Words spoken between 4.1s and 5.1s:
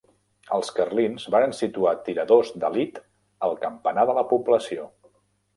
de la població.